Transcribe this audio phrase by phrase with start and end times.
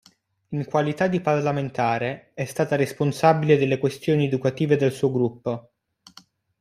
[0.47, 5.69] In qualità di parlamentare, è stata responsabile delle questioni educative del suo gruppo.